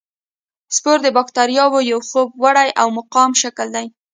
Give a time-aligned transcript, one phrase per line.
[0.75, 3.87] سپور د باکتریاوو یو خوب وړی او مقاوم شکل دی.